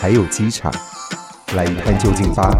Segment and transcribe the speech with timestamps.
[0.00, 0.72] 还有机场，
[1.54, 2.50] 来一探究竟吧。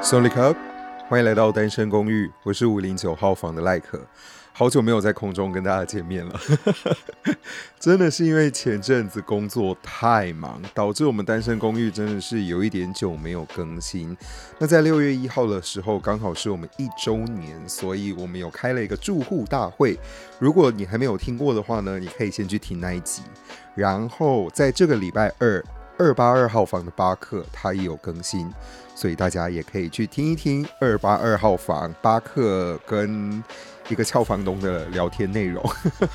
[0.00, 0.67] Sonic Up。
[1.08, 3.98] 欢迎来到单身公寓，我是五零九号房的赖可，
[4.52, 6.38] 好久没有在空中跟大家见面了，
[7.80, 14.14] 真的是因为前阵子工作太忙，导致我们单身公寓真的是有一点久没有更新。
[14.58, 19.98] 那在六月一号的时候，刚好是我们一周年，所以我们有开了一个住户大会。
[20.38, 23.22] 如果你还没有听过的话呢，你可以先去听那一集。
[23.74, 25.64] 然后在这个礼拜二，
[25.98, 28.50] 二八二号房的巴克他也有更新。
[28.98, 33.42] 所以大家也可以去听一听二八二号房巴克跟
[33.88, 35.64] 一个俏房东的聊天内容，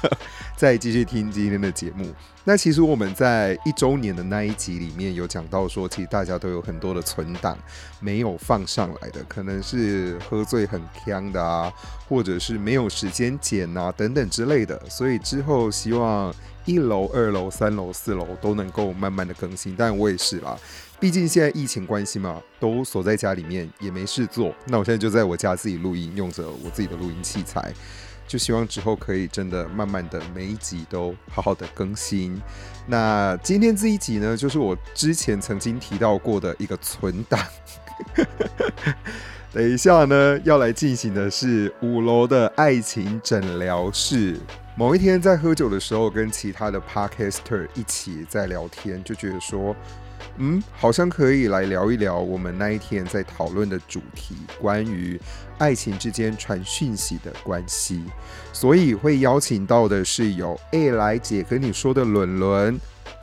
[0.55, 2.05] 再继续听今天的节目。
[2.45, 7.57] 那其实我们在一周年的那一集里面有讲到说，其实大家都有很多的存档
[7.99, 11.71] 没有放上来的，可能是喝醉很锵的啊，
[12.07, 14.79] 或者是没有时间剪啊等等之类的。
[14.89, 16.33] 所以之后希望
[16.65, 19.75] 一楼、二楼、三楼、四楼都能够慢慢的更新。
[19.75, 20.57] 但我也是啦。
[21.03, 24.55] 毕竟现在疫情关系嘛，都锁在家里面也没事做。
[24.67, 27.73] 那我现在就在我家自己录音，用着我自己的录音器材，
[28.25, 32.41] 就希望之后可以真的慢慢的每一集都好好的更新。
[32.87, 37.37] 那今天这一集呢，就是我之前曾经提到过的一个存档。
[39.51, 44.39] 等一下呢，要来进行的是五楼的爱情诊疗室。
[44.75, 49.75] 某一天在喝酒的时候，跟其他的 Podcaster 一起在聊天，就觉得说。
[50.37, 55.19] 嗯，好像可以来聊一聊我们那一天在讨论的主题，关于
[55.59, 58.03] 爱情之间传讯息的关系。
[58.51, 62.79] 所以会邀请到的是有 A 来姐跟你说的伦伦、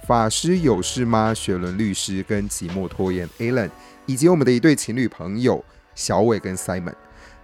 [0.07, 1.35] 法师有事吗？
[1.35, 3.71] 雪伦律师跟寂寞拖延 Alan，
[4.07, 5.65] 以及我们的一对情侣朋友
[5.97, 6.95] 小伟跟 Simon。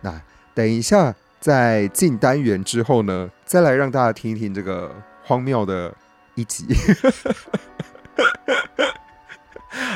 [0.02, 0.22] 那
[0.54, 5.94] 等一下在进单元之后呢，再来让大家听一听这个荒谬的
[6.34, 6.66] 一集。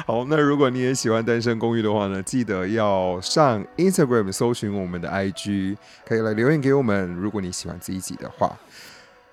[0.06, 7.14] 好，那如果你也喜欢单身公寓的话呢，记得要上 Instagram 搜寻我们的 IG，可以来留言给我们。
[7.14, 8.58] 如果你喜欢这一集的话，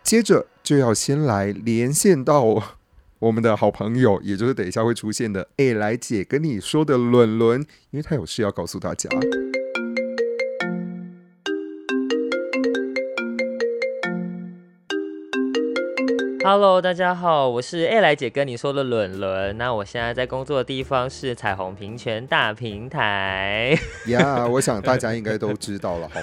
[0.04, 2.64] 接着就要先来连线到
[3.20, 9.10] 我们的好朋友，也就是等一下会出现的 A 来姐跟你说的伦伦，因为他有事要告诉大家。
[16.50, 19.58] Hello，大家好，我是 A 来姐跟你说的伦伦。
[19.58, 23.78] 那我现在在工作的地方是彩虹平权大平台。
[24.06, 26.22] 呀、yeah，我想大家应该都知道了，好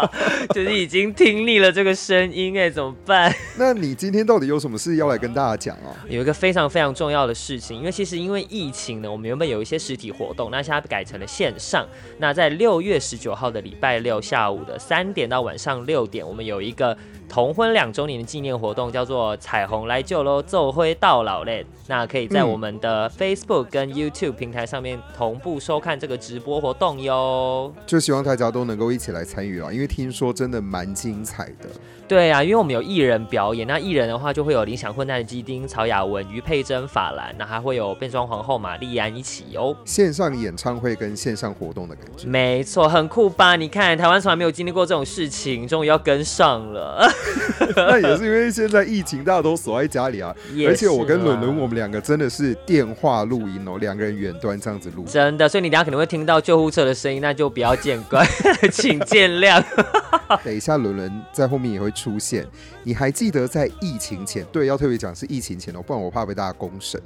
[0.00, 0.10] 吗？
[0.54, 3.30] 就是已经听腻了这个声音，哎，怎么办？
[3.58, 5.92] 那你今天到底有什么事要来跟大家讲啊？
[6.08, 11.86] 有一个非常非常重要的事情，因为其实因为疫情呢，我们原本有一些实体活动，那现在改成了线上。
[12.16, 16.96] 那在六月十九号的礼拜六下午的三点到晚上六点，我们有一个。
[17.32, 21.64] 同婚两周年的纪念活动叫做“彩虹来救喽，奏灰到老嘞”。
[21.88, 27.72] 那可以在我们的 Facebook 跟 YouTube 平台上面同步收看这个直播活动哟。
[27.86, 31.70] 就希望大家都能够一起来参与啦，因为听说真的蛮精彩的。
[32.06, 39.74] 对啊，因为我们有艺人表演，那艺人的话就会有理想混蛋的基丁、曹雅雯、于佩珍、法兰，那还会有变装皇后玛丽安一起哦。
[39.86, 43.56] 线上演唱会跟线上活动的感觉，没错，很酷吧？
[43.56, 47.10] 你看台湾从来没有经历过这种事情，终于要跟上了。
[47.76, 50.34] 那也是因为现在疫情，大家都锁在家里啊。
[50.66, 55.04] 而且我跟伦伦，我们两个真的是电话录音哦，两个人远端这样子录。
[55.04, 58.26] 真的，所以你等下可能会听到救护车的声音，那就不要见怪，
[58.72, 59.62] 请见谅。
[60.44, 62.46] 等一下，伦伦在后面也会出现。
[62.84, 64.44] 你还记得在疫情前？
[64.52, 67.00] 对，要特别讲是疫情前哦，不然我怕被大家公审。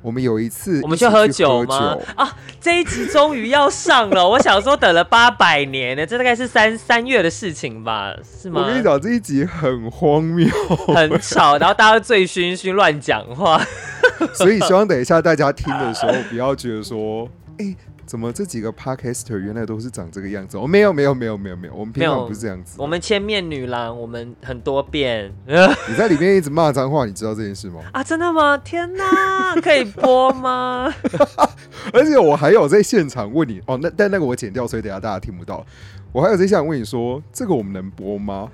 [0.00, 1.96] 我们有一次一，我们去喝酒吗？
[2.16, 4.28] 啊，这一集终于要上了。
[4.28, 8.12] 我想说等了八百年呢，这大概是三三月的事情吧？
[8.24, 8.62] 是吗？
[8.62, 10.48] 我跟你讲，这一集很荒谬，
[10.88, 13.64] 很吵，然后大家醉醺醺乱讲话。
[14.34, 17.28] 所以希望等一下大家听的时候，不要觉得说，
[17.58, 17.76] 哎、欸。
[18.12, 20.58] 怎么这几个 podcaster 原来都是长这个样子？
[20.58, 22.74] 哦，没有没有没有没有没有，我们平常不是这样子。
[22.76, 25.32] 我们千面女郎，我们很多变。
[25.88, 27.80] 你在里面一直骂脏话，你知道这件事吗？
[27.90, 28.58] 啊，真的吗？
[28.58, 30.92] 天哪，可以播吗？
[31.94, 35.64] 而且我还有在现场问你哦，那但那个我剪掉，所以等下大家听不到。
[36.12, 38.50] 我还有在现场问你说，这个我们能播吗？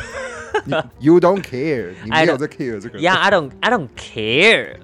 [0.66, 2.98] 你 You don't care，你没有在 care 这个。
[2.98, 4.76] Yeah，I don't, I don't care。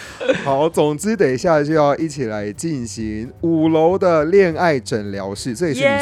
[0.44, 5.98] 好，总之等一下就要一起来进行五楼的恋爱诊疗室，这也是你取的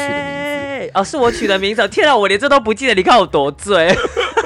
[0.79, 0.91] 名字。
[0.93, 1.87] 哦，是我取的名字。
[1.87, 3.95] 天啊，我连这都不记得，你看我多醉。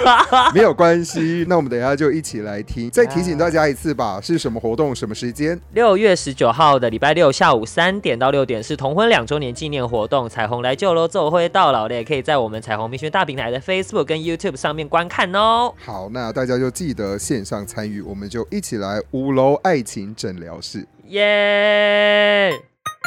[0.54, 2.90] 没有关系，那我们等一下就一起来听。
[2.92, 5.60] 再提醒大家一次吧，是什么活动，什么时间？
[5.74, 15.74] 六月十九号的礼拜六下午三点到六点是同婚两周年纪念活动，彩虹来就啰，奏会到老的也可以在我们彩虹明轩大平台的 Facebook 跟 YouTube 上面观看哦。
[15.84, 20.86] 好，那大家就记得线上参与，我们就一起来五楼爱情诊疗室。
[21.08, 22.54] 耶、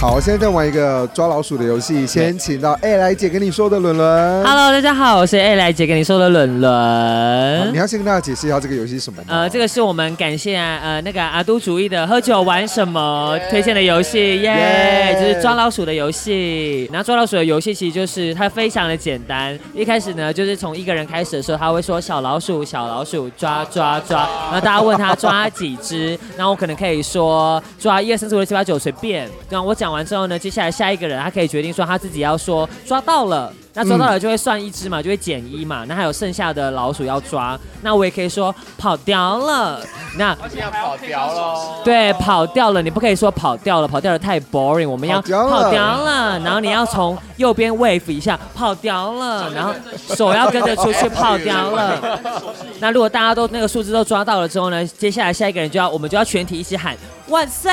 [0.00, 2.06] 好，现在在玩一个抓老鼠的游戏。
[2.06, 4.44] 先请到 A 来姐跟你说的伦伦。
[4.44, 7.72] Hello，大家好，我是 A 来姐跟你说的伦伦。
[7.72, 9.24] 你要先跟大家解释一下这个游戏是什么吗？
[9.26, 16.88] 呃，这个是我们感谢呃那个阿都主义的喝酒玩什么推荐的游戏，耶，就是抓老鼠的游戏。
[16.92, 29.87] 然后抓老鼠的游戏其实就是它非常的简单，一开始呢就是从一个人开始的时候，他会说小老鼠小老鼠抓抓抓，然后大家问他抓几只，然后我可能可以说抓一二三四五六七八九随便，然后我讲。
[29.88, 35.86] 讲完之后呢，接下来下一个人他可以决定说他自己要说抓到了，那抓到了就会算一只嘛，就会减一嘛。
[35.88, 39.80] 那还有剩下的老鼠要抓，那我也可以说跑掉了。
[40.18, 44.86] 那而且要跑掉了，对，跑掉了，你不可以说跑掉了，跑掉了太 boring。
[44.86, 49.72] 我们要跑掉了，然后你要从右边 wave 一下，跑掉了，然后
[50.14, 52.20] 手要跟着出去跑掉了。
[52.80, 56.94] 那如果大家都那个数字都抓到了之后呢，接下来下一个人就要我们就要全体一起喊。
[57.28, 57.70] 万岁！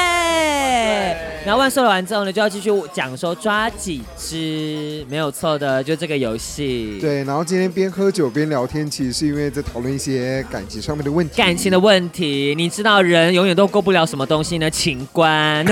[1.45, 6.97] 然后万岁了完之后呢，就要继续讲说抓几只，没有错的，就这个游戏。
[6.99, 11.37] 对，然后今天边喝酒边聊天，其实是因为在讨论一些感情上面的问题。
[11.37, 14.69] 感情的问题，你知道人永远都过不了什么东西呢？
[14.69, 15.65] 情关。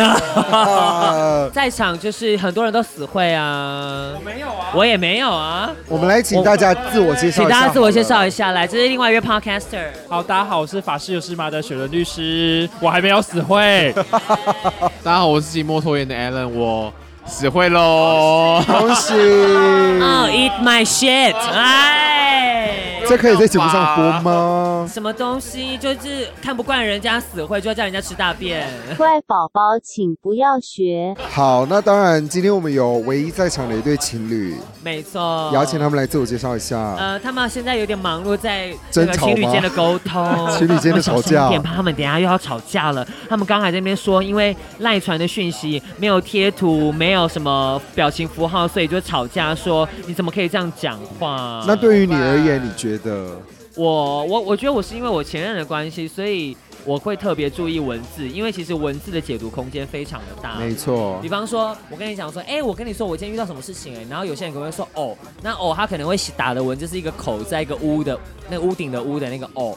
[1.52, 4.14] 在场就是很多人都死会啊。
[4.16, 4.72] 我没有啊。
[4.74, 5.70] 我也没有啊。
[5.90, 8.52] 我们来请大家自我介绍，请大家自我介绍一下。
[8.52, 9.88] 来，这是另外一位 podcaster。
[10.08, 12.70] 好，大家好，我是法师有事吗的雪伦律师。
[12.80, 13.73] 我还没有死会。
[15.04, 16.94] 大家好，我是骑摩托员的 Alan，我
[17.26, 19.14] 死会喽，恭喜！
[20.04, 21.34] Oh, eat my shit！
[21.36, 22.90] 哎。
[23.06, 24.90] 这可以在节目上播吗？
[24.90, 25.78] 什么东西？
[25.78, 28.66] 就是看不惯人家死会，就要叫人家吃大便。
[28.98, 31.14] 乖宝宝，请不要学。
[31.30, 36.78] 好，那当然，今天我们有唯一在场的一对情侣，没错，邀请他们来自我介绍一下。
[36.98, 40.26] 呃，他们现在有点忙碌在这个情侣间的沟通，
[40.58, 43.06] 情侣间的吵架，有点怕他们等下又要吵架了。
[43.28, 51.64] 他们刚才在那边说，因为赖传的讯息没有贴图，没有什么表情符号，所以就吵架说，你怎么可以这样讲话？
[51.68, 53.38] 那对于你而言，你觉得？
[53.76, 56.56] 我我我觉得我是因为我前任的关系，所以
[56.86, 60.60] 我会特别注意文字，因为其实文字的解读空间非常的大。
[60.60, 68.16] 没错，比方说，我跟你讲说，哎、欸，我跟你说，我今天遇到什么事情、欸，哎，然后有些人可能会说，哦，那哦，他可能会打的文字是一个口在一个屋的
[68.48, 69.76] 那屋顶的屋的那个哦。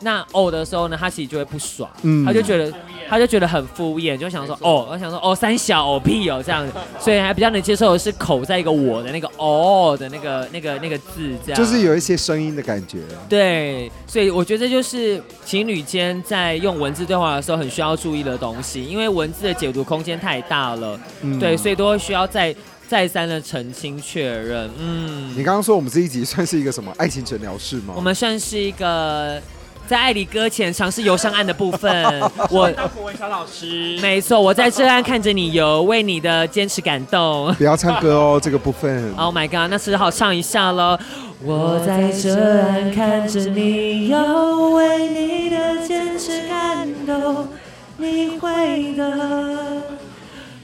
[0.00, 2.72] 那哦的时候呢，他其实就会不爽，嗯、他就觉得
[3.08, 12.98] 他就觉得很敷衍，就想说哦，我想说哦三小哦屁哦这样子，所以还比较能接受的是口在一个我的那个哦的那个那个那个字这样，就是有一些声音的感觉。
[13.28, 22.54] 对，所以我觉得这就是情侣间在用文字对话的时候很需要注意的东西，因为文字的解读空间太大了，嗯、对，所以都会需要再
[22.88, 24.68] 再三的澄清确认。
[24.78, 27.94] 嗯，你刚刚说我们这一集算是一个什么爱情诊疗室吗？
[27.96, 29.40] 我们算是一个。
[29.86, 37.52] 在爱里搁浅，尝试游上岸的部分， 我当国文小老师，没错，我在这岸看着你游，为你的坚持感动。
[37.58, 39.12] 不要唱歌哦，这个部分。
[39.16, 40.98] Oh my god，那只好唱一下喽。
[41.42, 47.48] 我在这岸看着你游，为你的坚持感动。
[47.96, 49.82] 你会的，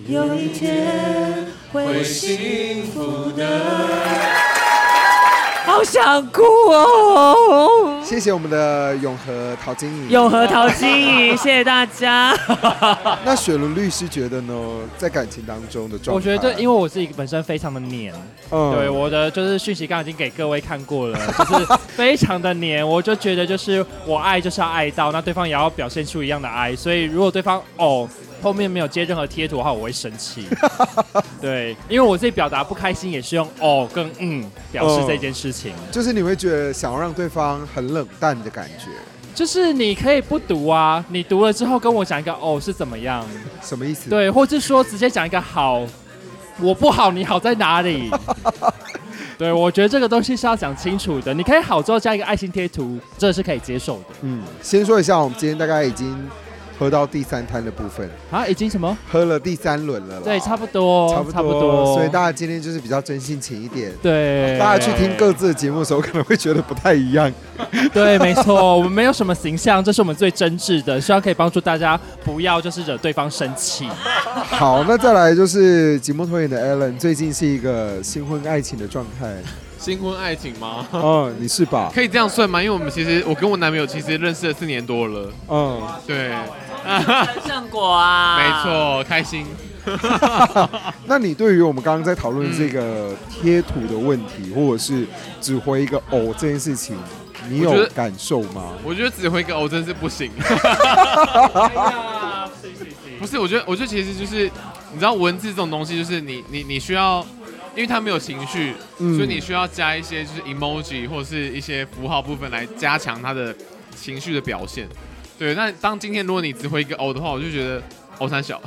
[0.07, 4.50] 有一天会幸福的。
[5.81, 7.99] 好想哭哦！
[8.05, 12.37] 谢谢我们的永和陶晶莹，永和陶晶莹， 谢谢大家。
[13.25, 14.53] 那雪伦律师觉得呢？
[14.99, 18.13] 在感情当中的状态，我觉得，因为我自己本身非常的黏，
[18.51, 21.19] 嗯，对我的就是讯息刚刚已经给各位看过了，
[21.49, 22.87] 就是非常的黏。
[22.87, 26.77] 我就觉得，就是我爱就是要爱到，那对方也要表现出一样的爱。
[26.77, 28.07] 所以如果对方哦。
[28.43, 30.47] 后面没有接任何贴图的话，我会生气。
[31.41, 35.73] 对，因为我自己表达不开心也是用哦跟嗯表示这件事情。
[35.73, 38.91] 嗯，就是你会觉得想要让对方很冷淡的感觉。
[39.33, 43.25] 就是你可以不读啊，你读了之后跟我讲一个哦是怎么样？
[43.63, 44.11] 什么意思？
[44.11, 45.83] 对，或者说直接讲一个好，
[46.61, 48.11] 我不好，你好在哪里？
[49.39, 51.33] 对，我觉得这个东西是要讲清楚的。
[51.33, 54.05] 你可以好之后加一个爱心贴图，这是可以接受的。
[54.23, 56.15] 嗯，先说一下，我们今天大概已经。
[56.81, 58.97] 喝到第三摊的部分啊，已经什么？
[59.13, 60.19] 喝了第三轮了。
[60.23, 61.95] 对，差不多，差不多，差不多。
[61.95, 63.93] 所以大家今天就是比较真性情一点。
[64.03, 67.31] 对，大家去听各自的节目的时候，可能会觉得不太一样。
[67.93, 73.87] 对，没错，我们没有什么形象，这是我们最真挚的，希望可以帮助大家不要就是惹对方生气。
[74.25, 79.37] 好，那再来就是节目拖延的 Allen，最近是一个新婚爱情的状态。
[79.81, 80.87] 新婚爱情吗？
[80.93, 81.91] 嗯，你是吧？
[81.95, 82.63] 可以这样算吗？
[82.63, 85.33] 因为我们其实我跟我男朋友其实认识了四年多了。
[85.49, 86.31] 嗯，对。
[87.47, 89.47] 胜果啊，没错，开心。
[91.09, 95.07] 那你对于我们刚刚在讨论这个贴图的问题，或者是
[95.41, 96.95] 指挥一个“偶”这件事情，
[97.49, 98.75] 你有感受吗？
[98.85, 100.31] 我觉得指挥一个“偶”真是不行。
[103.19, 104.45] 不是，我觉得，我觉得其实就是，
[104.93, 107.25] 你知道文字这种东西，就是你你你需要。
[107.75, 113.55] 因为他没有情绪，嗯、所以你需要加一些就是 emoji 或者是一些符号部分来加强他的
[113.95, 114.89] 情绪的表现。
[115.39, 117.83] 对，那当今天如果你只回一个 O 的话，我就觉得。
[118.21, 118.61] 欧三小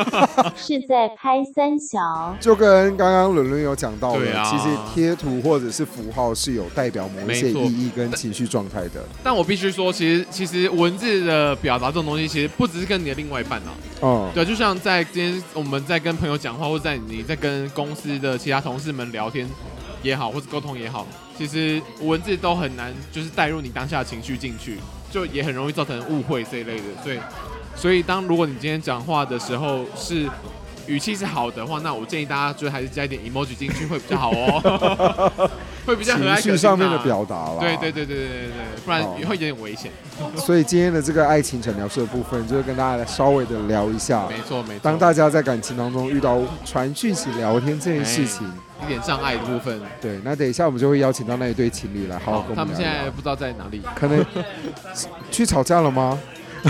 [0.54, 1.98] 是在拍三小，
[2.38, 9.02] 就跟刚刚伦伦有讲到的，啊、其实贴图或者是符号是有代表某一些意义跟情绪状态的。
[9.24, 13.72] 但，但我必须说，其实其实文字的表达这种东西，其实不只是跟你的另外一半啊。
[14.00, 19.48] 哦、嗯，对，就像在今天我们在跟朋友讲话，或者在你在跟公司的其他同事们聊天
[20.02, 24.76] 也好，或者沟通也好，其实文字都很难就是带入你当下的情绪进去，
[25.10, 27.18] 就也很容易造成误会这一类的，所以。
[27.76, 30.28] 所以，当如果你今天讲话的时候是
[30.86, 35.50] 语气是好的话，那我建议大家就还是加一点 emoji 进去会比较好哦，
[35.84, 36.42] 会比较和蔼可亲。
[36.42, 39.92] 情绪上面的表达了，对对对对对对对，不然会有点危险。
[40.36, 44.26] 所以今天的这个爱情诊疗室的部分，就是跟大家稍微的聊一下。
[44.28, 44.80] 没错没错。
[44.82, 48.50] 当大家在感情当中遇到传讯息聊天这件事情，
[48.82, 52.64] 一点障碍的部分，对，那等一下我们就会邀请到那一对情侣来好好跟我们聊聊。
[52.64, 54.24] 他们现在不知道在哪里，可能
[55.30, 56.18] 去吵架了吗？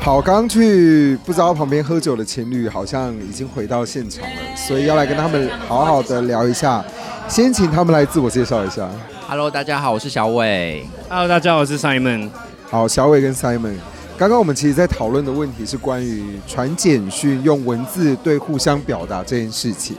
[0.00, 6.82] 好，刚去不知道旁边喝酒的情侣好像已经回到现场了，所以要来跟他们好好的聊一下。
[7.28, 8.88] 先请他们来自我介绍一下。
[9.28, 10.88] Hello，大家好，我是小伟。
[11.10, 12.30] Hello，大家好，我是 Simon。
[12.70, 13.76] 好，小伟跟 Simon。
[14.18, 19.96] 刚刚我们其实，在讨论的问题是关于传简讯用文字对互相表达这件事情。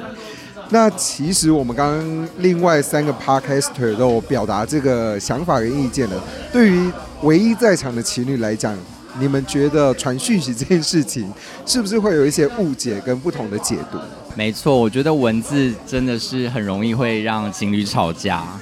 [0.67, 6.21] 那其实我们刚刚另外三个 Podcaster 都有表达这个想法跟意见了。
[6.51, 8.77] 对于唯一在场的情侣来讲，
[9.17, 11.31] 你们觉得传讯息这件事情，
[11.65, 13.97] 是不是会有一些误解跟不同的解读？
[14.35, 18.43] 没错，我觉得文字真的是很容易会让情侣吵架。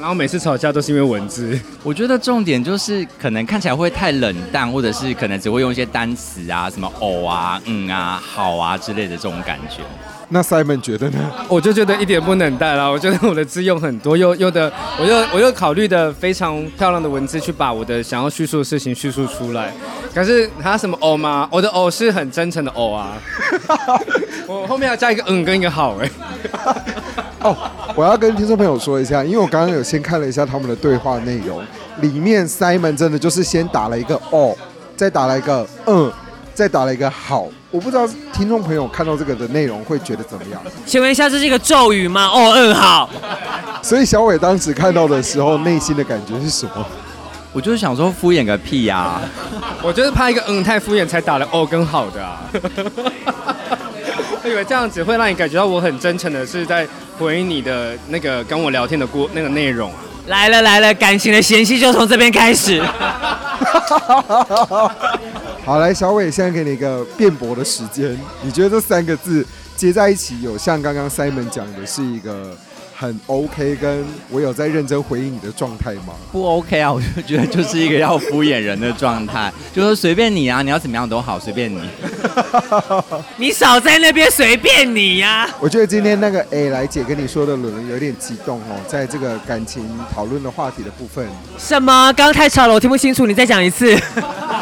[0.00, 9.82] 然后每次吵架都是因为文字，我觉得重点就是可能看起来会太冷淡，或者是可能只会用一些单词啊，什么哦啊、嗯啊、好啊之类的这种感觉。
[10.28, 11.18] 那 Simon 觉得呢？
[11.48, 19.72] 我就觉得一点不冷淡啦，我觉得我的字用很多，又又的，我又我又考虑的非常漂亮的文字去把我的想要叙述的事情叙述出来。
[20.12, 21.48] 可是他什么哦吗？
[21.52, 23.14] 我的哦是很真诚的哦啊，
[24.48, 26.10] 我后面要加一个嗯跟一个好哎。
[27.46, 27.56] 哦，
[27.94, 31.62] 我要跟听众朋友说一下，因为我刚刚有先看了一下他们的对话内容，
[32.00, 34.56] 里面 Simon 真的就是先打了一个哦，
[34.96, 36.12] 再打了一个嗯。
[36.56, 40.58] 再打了一个好，我不知道听众朋友看到这个的内容会觉得怎么样？
[40.86, 42.30] 请问一下，这是一个咒语吗？
[42.32, 43.10] 哦，嗯，好。
[43.82, 46.82] 所以小伟当时看到的时候，内心的感觉是什么？
[47.52, 49.20] 我就是想说敷衍个屁呀、啊！
[49.82, 52.40] 我就是怕一个嗯太敷衍，才打了哦跟好的啊。
[54.46, 56.86] 我以为这样子会让你感觉到我很真诚的是在
[57.18, 59.98] 回应你的那个跟我聊天的过那个内容啊。
[60.28, 62.80] 来了来了，感情的嫌隙就从这边开始。
[65.64, 68.16] 好，来，小伟，现在给你一个辩驳的时间。
[68.42, 72.56] 你觉得这三个字接在一起，有像刚刚 Simon 讲的是一个
[72.98, 76.14] 很 OK，跟我有在认真回应你的状态吗？
[76.32, 81.78] 不 OK 啊，我就觉得就是一个要敷衍人的状态，就是随便你啊，你要怎么样都好，随便你。
[83.36, 85.50] 你少在那边随便你呀、啊！
[85.60, 91.26] 我觉得今天那个 A 来姐跟你说的伦伦有点激动哦，在这个感情讨论的话题的部分。
[91.58, 92.10] 什么？
[92.14, 93.94] 刚刚太吵了，我听不清楚，你再讲一次。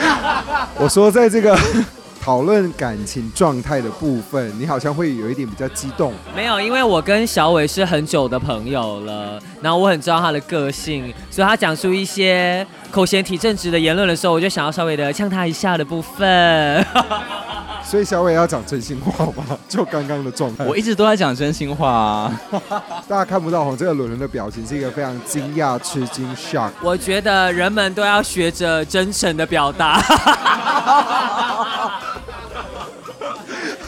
[0.76, 1.56] 我说，在这个
[2.24, 6.10] 讨论感情状态的部分，你好像会有一点比较激动。
[6.34, 16.86] 没有，因为我跟小伟是很久的朋友了，然后我很知道他的个性，所以他讲出一些口嫌体正直的言论的时候，我就想要稍微的呛他一下的部分。
[17.84, 19.44] 所以小伟要讲真心话吗？
[19.68, 22.40] 就刚刚的状态，我一直都在讲真心话啊。
[23.06, 26.70] 大家看不到哈，这个伦伦的表情是一个非常惊讶、吃惊、shock。
[26.80, 30.02] 我觉得人们都要学着真诚的表达。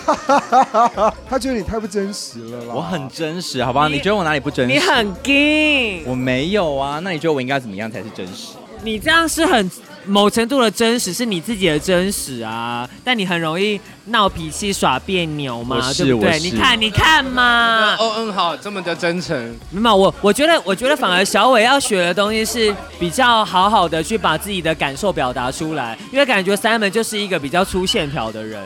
[1.29, 2.75] 他觉得你太不真实了啦。
[2.75, 3.89] 我很真实，好不好？
[3.89, 4.73] 你，你觉得我哪里不真实？
[4.73, 6.03] 你很 gay，。
[6.07, 7.01] 我没有啊。
[7.03, 8.55] 那你觉得我应该怎么样才是真实？
[8.83, 9.71] 你这样是很。
[10.09, 16.39] 某程度的真实是你自己的真实啊，但你很容易闹脾气、耍别扭嘛，对不对？
[16.39, 17.97] 你看，你看嘛。
[17.99, 19.37] 哦，嗯，好，这么的真诚。
[19.69, 28.63] 没有，我我觉得，我觉得反而小伟要学的东西是比较好好的去把自己的感受表达出来，因为感觉 Simon 就是一个比较粗线条的人，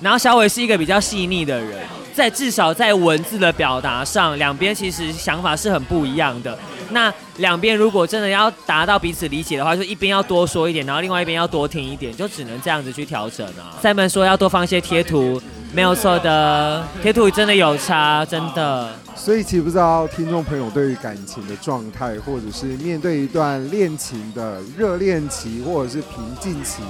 [0.00, 1.78] 然后小伟是一个比较细腻的人，
[2.14, 6.58] 在至少在文字的表达上，两边其实想法是很不一样的。
[6.92, 13.78] 那两边如果真的要达到彼此理解的话，就一边要多说一点，然后另外一边要多听一点，就只能这样子去调整啊。
[13.80, 15.40] 塞门说要多放一些贴图，
[15.72, 18.92] 没有错的，贴图真的有差，真的。
[19.16, 26.82] 所以，其实不知道听众朋友对于感情的状态，或者是面对一段恋情的热恋期，或者是平静期，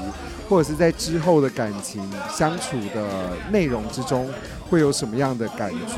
[0.48, 4.30] 或者是在之后的感情相处的内容之中，
[4.68, 5.96] 会有什么样的感觉？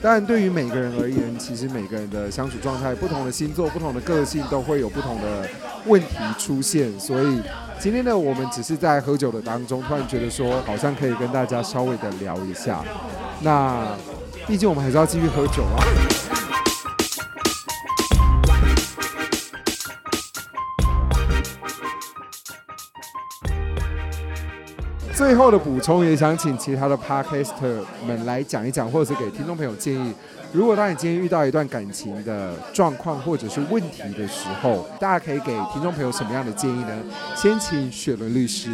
[0.00, 5.46] 当然，对于每个人而言，其实每个人的相处状态、不同的星座、不同的个性，都会有不同的
[5.84, 6.98] 问题出现。
[6.98, 7.42] 所以，
[7.78, 12.82] 今天呢，我们只是在喝酒的当中，突然觉得说，好像可以跟大家稍微的聊一下。
[13.42, 13.86] 那。
[14.46, 15.80] 毕竟我们还是要继续喝酒啊！
[25.16, 30.12] 最后的补充，也想请其他的 Podcaster 们来讲一讲，或者是给听众朋友建议。
[30.54, 36.96] 如果当你今天遇到一段感情的状况或者是问题的时候，大家可以给听众朋友什么样的建议呢？
[37.34, 38.70] 先请雪伦律师。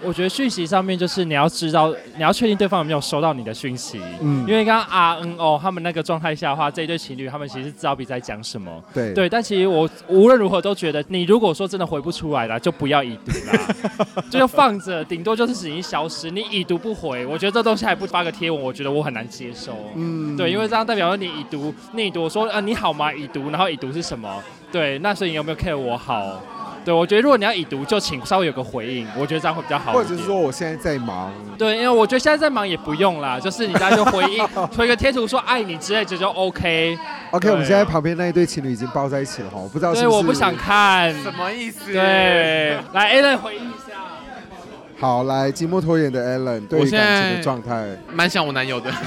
[0.00, 4.00] 我觉得讯息上面就是你要知道，你要确定对方有没有收到你的讯息。
[4.20, 8.80] 嗯，因为刚刚啊嗯哦他们那个状态下的话，这一对情侣他们其实知道彼此在讲什么。
[8.92, 16.30] 对对，但其实我无论如何都觉得，你如果说真的回不出来了，就不要已读了， 就要放着，顶多就是已经消失。
[16.30, 19.74] 你已读不回，我觉得这东西还不发个贴文，我觉得我很难接受。
[19.96, 23.12] 嗯，对，因为这样代表你已读，你已读，我说啊你好吗？
[23.12, 24.42] 已读，然后已读是什么？
[24.72, 26.40] 对，那所以你有没有 care 我好？
[26.84, 29.92] 对，我觉得如果你要已读，就请稍微有个回应，我觉得这样会比较好。
[29.92, 31.32] 或者是说我现在在忙。
[31.56, 36.98] 对，因为我觉得现在在忙也不用啦，就是你大家就回应，推个贴图说爱你之类，这就 OK。
[37.30, 40.10] OK，我们现在旁边那一对情侣已经抱在一起了哈，我不知道是不是。
[40.10, 41.10] 对，我不想看。
[41.22, 41.90] 什么意思？
[41.90, 43.83] 对，来 Allen 回应一下。
[44.96, 48.90] 好，来寂寞拖延的 Allen，对于感情的状态，蛮像我男友的。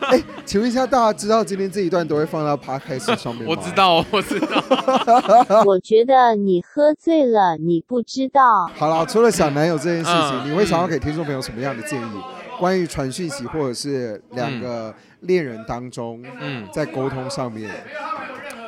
[0.00, 3.48] 哎，请问一下，大家知道今天这一段都会放到 Podcast 上面吗？
[3.48, 4.62] 我知道，我知道。
[5.66, 8.70] 我觉得你喝醉了，你不知道。
[8.76, 12.20] 好了，除了想男友这件事情，嗯、你会想要给听众朋友什么样的建议？
[12.58, 17.70] 关于传讯息或者是两个恋人当中，嗯，在沟通上面，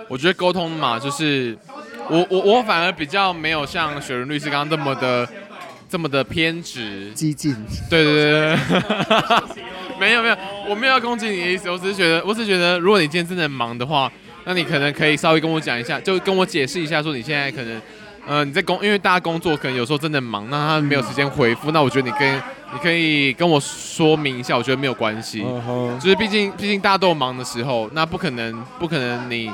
[0.09, 1.57] 我觉得沟通嘛，就是
[2.11, 5.29] 我我我反而比较没有像雪伦律师刚刚那么的
[5.89, 7.57] 这么的偏执激进。
[7.89, 8.59] 对对对对。
[9.99, 10.37] 没有没有，
[10.69, 14.09] 我没有要攻击你的意思，我只是觉得，我只是觉得，如果你今天真的忙的话，
[14.45, 17.83] 那你可能可以稍微跟我讲一下，就跟我解释一下，说你现在可能，
[18.25, 25.99] 呃，你在工，因为大家工作可能有时候真的忙，那他没有时间回复，那我觉得你跟你可以跟我说明一下，我觉得没有关系，uh huh.
[25.99, 29.51] 就是毕竟毕竟大家都有忙的时候，那不可能不可能你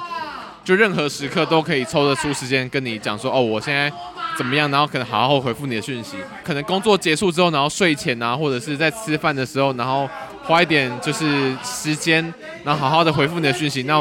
[0.63, 3.91] 就任何时刻都可以抽得出时间跟你讲说，哦，我现在。
[4.37, 4.71] 怎么样？
[4.71, 6.17] 然后可能好好回复你的讯息。
[6.43, 10.09] 可能工作结束之后，然后睡前啊，或者是在吃饭的时候，然后
[10.43, 12.23] 花一点就是时间，
[12.65, 13.95] 然后好好的回复你的讯息，那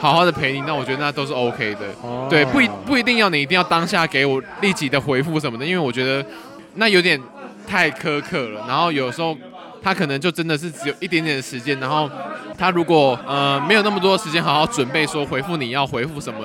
[0.00, 1.80] 好好的陪你，那我觉得那都是 OK 的。
[2.02, 6.24] 哦、对，不一不一定要你一定要当下给我立即的回复什么的，因为我觉得
[6.74, 7.20] 那有点
[7.66, 8.64] 太苛刻了。
[8.68, 9.36] 然后有时候
[9.82, 12.08] 他可能就真的是只有一点点的时间，然后
[12.56, 16.38] 他如果呃没有那么多时间好好准备说回复你要回复什么。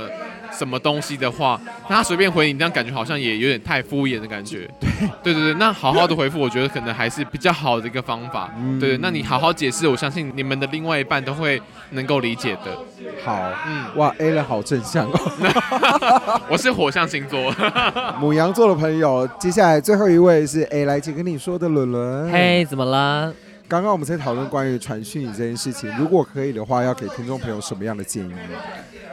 [0.58, 4.70] 什么东西的话，那他随便回你，这样感觉好像也有点太敷衍的感觉。
[4.80, 4.90] 对，
[5.24, 8.54] 对对对，那好好的回复，我觉得可能还是比较好的一个方法。
[8.58, 11.62] 嗯、对，那你好好解释，我相信你们的另外一半都会
[11.92, 12.78] 能够理解的。
[13.24, 16.42] 好，嗯，哇，A 了好正向哦。
[16.50, 17.54] 我是火象星座，
[18.20, 19.28] 母羊座的朋友。
[19.40, 22.32] 接下来最后一位是 A 来请跟你说的伦伦。
[22.32, 23.34] 嘿，怎么了？
[23.68, 28.34] 刚刚我们在讨论关于传讯这件事情，如果可以的话，要给听众朋友什么样的建议？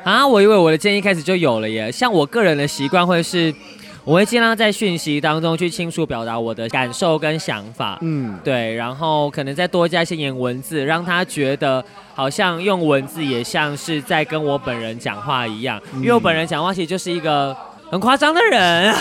[0.05, 1.91] 啊，我以为我的建议开始就有了耶。
[1.91, 3.55] 像我个人的习惯会是，
[4.05, 7.99] 我会尽量在讯息当中去清楚表达我的感受跟想法。
[8.03, 11.83] 嗯，对，然后可能再多加一些言文字，让他觉得
[12.15, 17.57] 好像用文字也像是在跟我本人讲话一样，因为我本人讲话其实就是一个
[17.91, 18.95] 很夸张的人。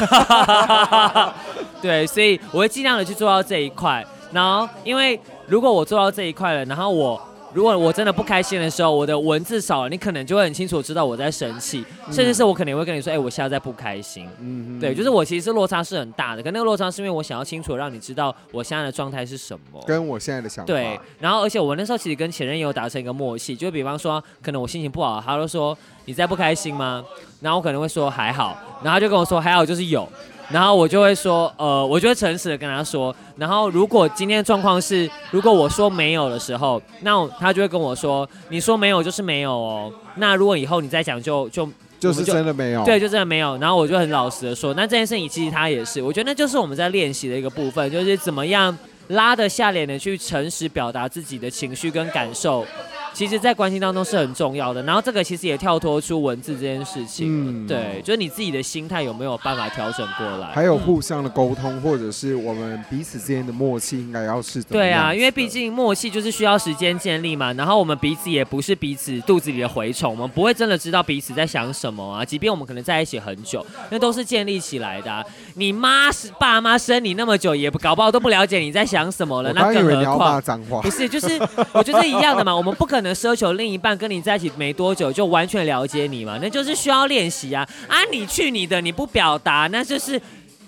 [1.82, 4.06] 对，所以我会尽量的去做到这一块。
[4.32, 7.20] 然后，因为如果我做到这一块了，然后我。
[7.52, 14.28] 如果我真的不开心的时候，我的文字少了，你可能就会很清楚知道我在生气，嗯、甚至是我可能会跟你说，哎、欸，我现在在不开心。
[14.40, 20.68] 嗯哼，对，就是我其实是落差是很大的，可那个落差是因为我想要清楚让你知道我现在的状态是什么，跟我现在的想法。
[20.68, 27.04] 对，然后而且我那时候其实跟前任也有达成一个默契，就比方说，可能我心情不好，他就说你在不开心吗？
[27.42, 30.08] 然后我可能会说还好，然后他就跟我说还好就是有。
[30.52, 33.16] 然后我就会说，呃，我就会诚实的跟他说。
[33.38, 39.94] 然后如果今天状况是，如果我说没有的时候，那他就会跟我说，你说没有就是没有哦。
[40.16, 41.66] 那如果以后你再讲，就就
[42.00, 42.84] 就，就是真的没有。
[42.84, 43.58] 对，就真的没有。
[43.58, 48.76] 然后我就很老实的说，那这件事情其实他也是，我觉得那就是我们在练习的一个部分，就是怎么样
[49.10, 52.66] 拉得下脸的去诚实表达自己的情绪跟感受。
[53.14, 54.82] 其实，在关系当中是很重要的。
[54.84, 57.66] 然后，这个其实也跳脱出文字这件事情。
[57.66, 60.48] 嗯，对，就是你自己的心态有没有办法调整过来？
[60.54, 67.52] 还有互相的沟通，或者是我们彼此之间的默契，应该要是对啊，因为毕竟默契就是需要时间建立嘛。
[67.54, 72.24] 然后，我们彼此也不是彼此肚子里的蛔虫，我们不会真的知道彼此在想什么啊。
[72.24, 75.24] 即便我们可能在一起很久，那都是建立起来的啊。
[75.56, 79.52] 你妈是爸妈生你那么久，也不搞不好都不了解你在想什么了。
[79.54, 80.42] 那更何况
[80.82, 81.40] 不是，就是
[81.74, 82.56] 我觉得一样的嘛。
[82.56, 83.10] 我们不可能。
[83.20, 86.40] 奢求另一半跟你在一起没多久就完全了解你嘛？
[86.42, 87.68] 那就是需要练习啊！
[87.88, 90.22] 啊，你去你的，你不表达，那就是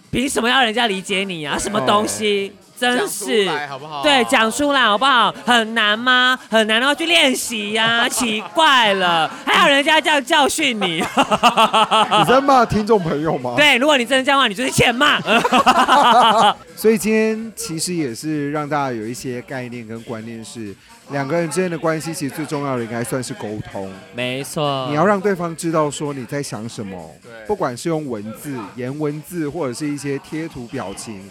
[0.09, 1.57] 凭什么要人家理解你啊？
[1.57, 2.51] 什么东西？
[2.77, 4.01] 真是，好不好？
[4.03, 5.33] 对，讲出来好不好？
[5.45, 6.37] 很难吗？
[6.49, 8.09] 很难的话去练习呀！
[8.11, 10.97] 奇怪了，还有人家这样教训你？
[12.19, 13.53] 你在骂听众朋友吗？
[13.55, 15.21] 对，如果你真的这样话，你就是欠骂。
[16.75, 20.75] 所以今天其实也是让大家有一些概念跟观念是。
[21.11, 23.91] 两个人之间的关系，其实最重要的应该算是沟通。
[24.15, 26.97] 没错，你要让对方知道说你在想什么。
[27.21, 31.21] 对，不管是用文字、言文字，或者是一些贴图表情，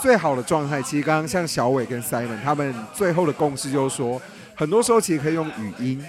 [0.00, 4.20] 最好的状态，其实刚刚像小伟跟 Simon 他们最后的共识就是说，
[4.54, 6.04] 很多时候其实可以用语音，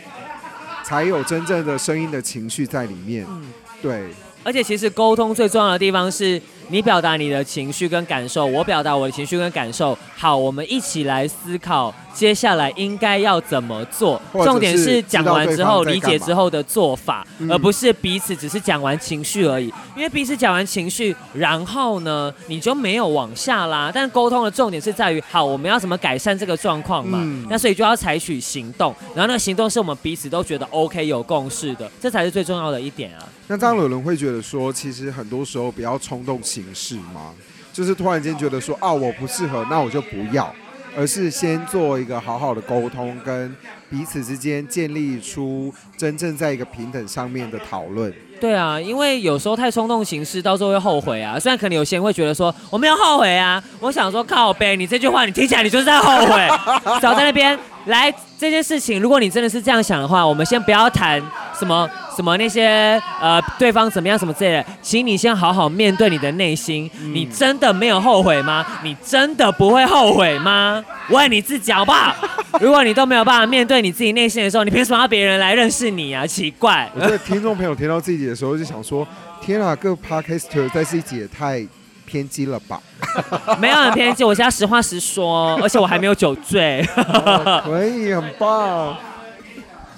[0.84, 3.26] 才有真正的声音的情绪在里面。
[3.30, 3.44] 嗯，
[3.82, 4.10] 对。
[4.44, 9.98] 而且其实沟通最重要的地方是你表达你的情绪跟感受，我表达我的情绪跟感受。
[10.16, 11.92] 好，我们一起来思考。
[12.16, 14.20] 接下来应该要怎么做？
[14.32, 19.66] 重点是讲完之后理解之后的做法，而不是彼此只是讲完情绪而已。
[19.98, 23.92] 因为彼此讲完情绪，然后呢，你就没有往下拉。
[23.94, 27.20] 但沟通的重点是在于，好，我们要怎么改善这个状况嘛？
[27.50, 33.28] 那所以就要采取行动，然后那个行动是我们彼此都觉得 OK 有共识的，这才是最重要的一点啊。
[33.48, 37.34] 那这样有人会觉得说，其实很多时候不要冲动行事吗？
[37.74, 40.54] 就是突然间觉得说，啊，我不适合，那我就不要。
[40.98, 43.56] 而是先做一个好好的沟通，跟
[43.90, 48.14] 彼此之间建立出真正在一个平等上面的讨论。
[48.40, 51.40] 对啊，因为有时候太冲动行事，到时候会后悔啊。
[51.40, 56.48] 虽然可能有些人会觉得说我没有后悔啊，我想说靠北，你这句话你听起来你就是在后悔。
[57.02, 61.22] 早在那边来这件事情，如果你真的是这样想的话，我们先不要谈
[61.58, 61.90] 什么。
[62.16, 66.90] 什么那些呃，对方怎么样什么之类的，请你先好好面对你的内心。
[67.02, 68.66] 嗯、你真的没有后悔吗？
[68.84, 70.84] 你真的不会后悔吗？
[71.10, 72.16] 问你自己好不好？
[72.62, 76.26] 如果你都没有办法面对你自己内心的时候，你凭什么要别人来认识你啊？
[76.26, 76.90] 奇怪！
[76.96, 79.06] 我觉得听众朋友听到自己的时候就想说：
[79.42, 81.66] 天啊，各 Podcaster 在自己也太
[82.06, 82.80] 偏激了吧？
[83.60, 86.88] 没有很偏激，我现在实话实说，而且我还没有酒醉。
[86.96, 88.96] 哦、可以，很棒。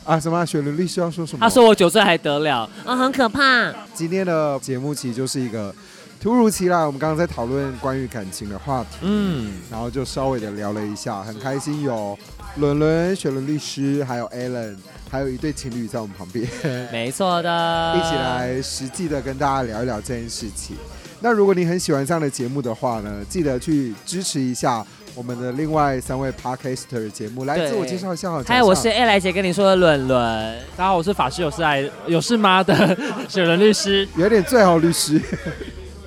[0.07, 0.45] 啊，什么？
[0.45, 1.39] 雪伦律师要说什么？
[1.41, 2.59] 他说我酒醉还得了？
[2.59, 3.69] 啊、哦，很可怕。
[3.93, 5.75] 今天的节目其实就是一个
[6.21, 12.17] 突如其来，我们刚刚在讨论关于感情的话题，嗯，然后就稍微的聊了一下，很开心有
[12.55, 14.77] 伦伦、雪伦律师，还有 Alan，
[15.11, 16.47] 还有一对情侣在我们旁边，
[16.89, 20.77] 没错的，一起来实际的跟大家聊一聊这件事情。
[21.19, 24.85] 那如果你很喜欢这样的节目的话呢，记得去支持一下。
[25.17, 28.43] 我们的另外三位 Podcaster 节目，来自我介绍一下好。
[28.43, 30.55] 嗨，我是 A 来姐跟你说的伦伦。
[30.77, 32.95] 大家好，我是法师有事爱有事吗的
[33.27, 35.19] 雪伦律师，有点最好律师。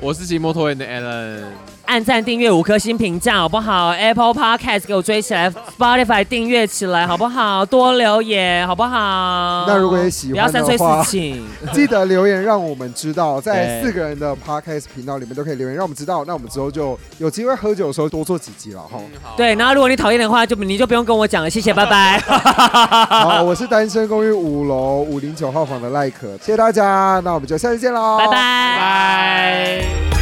[0.00, 1.42] 我是骑摩托人的 Alan。
[1.90, 7.66] 按赞、订阅、五颗星评价，好不好？Apple Podcast 给我追起来，Spotify 订阅起来，好不好？
[7.66, 9.64] 多留言，好不好？
[9.66, 16.24] 那如果也喜欢的话，不要三催四请， 记得留言让我们知道，在四个人的 Podcast 频道里面都可以留言，让我们知道。
[16.24, 19.00] 那我们之后就有机会喝酒的时候多做几集了哈。
[19.36, 22.20] 对，然后如果你讨厌的话，就你就不用跟我讲了，谢谢，拜拜。
[22.20, 28.32] 好， 我是单身公寓五楼五零九号房的赖可，谢谢大家，那我们就下次见喽，拜拜。
[28.78, 30.19] 拜。